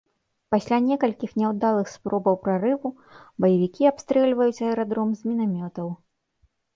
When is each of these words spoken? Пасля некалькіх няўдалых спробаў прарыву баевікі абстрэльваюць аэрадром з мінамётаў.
Пасля 0.53 0.77
некалькіх 0.85 1.31
няўдалых 1.41 1.91
спробаў 1.95 2.39
прарыву 2.45 2.89
баевікі 3.45 3.83
абстрэльваюць 3.91 4.63
аэрадром 4.69 5.13
з 5.21 5.31
мінамётаў. 5.31 5.87